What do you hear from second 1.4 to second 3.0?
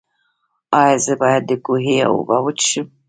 د کوهي اوبه وڅښم؟